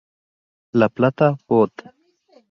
La 0.83 0.87
Plata, 0.99 1.29
Bot. 1.53 1.83